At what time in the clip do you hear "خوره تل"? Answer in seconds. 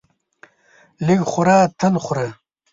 1.31-1.93